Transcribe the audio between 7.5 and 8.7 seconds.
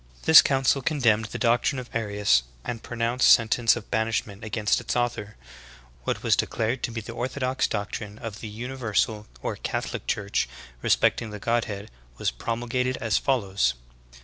doctrine of the